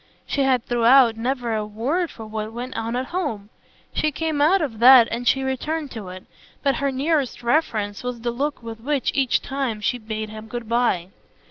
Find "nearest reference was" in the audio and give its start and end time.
6.91-8.21